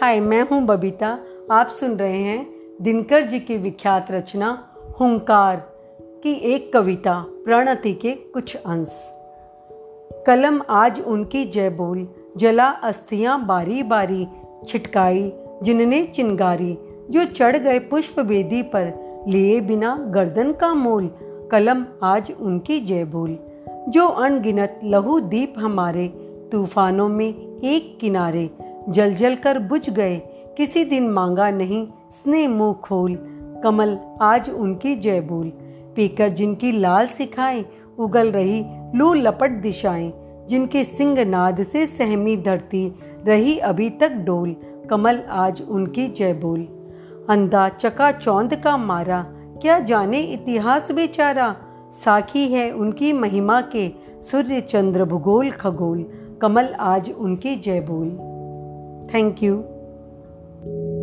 हाय, 0.00 0.20
मैं 0.20 0.42
हूँ 0.42 0.66
बबीता। 0.66 1.18
आप 1.50 1.68
सुन 1.68 1.96
रहे 1.96 2.18
हैं 2.18 2.46
दिनकर 2.82 3.22
जी 3.22 3.40
की 3.40 3.56
विख्यात 3.56 4.10
रचना, 4.10 4.68
हुंकार, 5.00 5.56
की 6.22 6.32
एक 6.32 6.72
कविता, 6.72 7.24
प्रणति 7.28 7.92
के 7.92 8.10
कुछ 8.12 8.56
अंश। 8.56 9.12
कलम 10.26 10.62
आज 10.70 11.00
उनकी 11.00 11.44
जय 11.44 11.70
बोल, 11.70 12.08
जला 12.36 12.68
अस्थियाँ 12.68 13.46
बारी 13.46 13.82
बारी, 13.82 14.26
छिटकाई 14.66 15.32
जिनने 15.62 16.04
चिंगारी, 16.04 16.78
जो 17.10 17.24
चढ़ 17.24 17.56
गए 17.56 17.78
पुष्प 17.78 18.18
वेदी 18.18 18.62
पर, 18.62 18.92
लिए 19.28 19.60
बिना 19.60 19.96
गर्दन 20.00 20.52
का 20.52 20.74
मोल। 20.74 21.10
कलम 21.52 21.86
आज 22.02 22.32
उनकी 22.40 22.80
जय 22.80 23.04
बोल, 23.04 23.38
जो 23.88 24.08
अनगिनत 24.08 24.80
लहू 24.84 25.20
दीप 25.20 25.54
हमारे, 25.58 26.08
तूफानों 26.52 27.08
में 27.08 27.60
एक 27.64 27.98
किनारे 28.00 28.50
जल 28.88 29.14
जल 29.14 29.34
कर 29.34 29.58
बुझ 29.58 29.90
गए। 29.90 30.16
किसी 30.56 30.84
दिन 30.84 31.08
मांगा 31.08 31.50
नहीं, 31.50 31.86
स्नेह 31.86 32.48
मुँह 32.48 32.72
खोल। 32.72 33.18
कमल 33.64 33.98
आज 34.22 34.50
उनकी 34.50 34.96
जय 34.96 35.20
बोल। 35.20 35.52
पीकर 35.96 36.28
जिनकी 36.28 36.72
लाल 36.72 37.06
सिखाए, 37.06 37.64
उगल 37.98 38.28
रही 38.28 38.64
लू 38.94 39.14
लपट 39.14 39.50
दिशाएँ। 39.50 40.12
जिनके 40.48 40.84
सिंह 40.84 41.24
नाद 41.24 41.62
से 41.62 41.86
सहमी 41.86 42.36
धरती 42.36 42.94
रही 43.24 43.58
अभी 43.58 43.90
तक 43.90 44.08
डोल। 44.08 44.56
कमल 44.90 45.22
आज 45.30 45.62
उनकी 45.68 46.08
जय 46.08 46.32
बोल। 46.32 46.60
अंधा 47.30 47.68
चका 47.68 48.12
चौंद 48.12 48.54
का 48.54 48.76
मारा, 48.76 49.26
क्या 49.62 49.78
जाने 49.78 50.20
इतिहास 50.20 50.92
बेचारा? 50.92 51.56
साखी 51.92 52.48
है 52.48 52.70
उनकी 52.70 53.12
महिमा 53.12 53.60
के, 53.60 53.92
सूर्य 54.22 54.60
चंद्र 54.60 55.04
भूगोल 55.04 55.50
खगोल। 55.50 56.06
कमल 56.42 56.64
आज 56.64 57.12
उनकी 57.18 57.56
जय 57.56 57.80
बोल। 57.80 58.35
Thank 59.10 59.42
you. 59.42 60.95